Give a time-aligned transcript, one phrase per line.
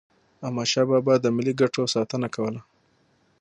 [0.45, 2.61] احمدشاه بابا به د ملي ګټو ساتنه کوله.